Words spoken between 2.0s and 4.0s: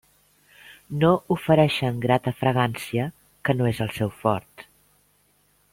grata fragància, que no és el